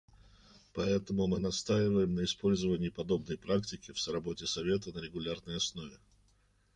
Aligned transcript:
Поэтому 0.73 1.27
мы 1.27 1.37
настаиваем 1.39 2.15
на 2.15 2.23
использовании 2.23 2.89
подобной 2.89 3.37
практики 3.37 3.91
в 3.93 4.07
работе 4.11 4.47
Совета 4.47 4.91
на 4.91 4.97
регулярной 4.97 5.57
основе. 5.57 5.95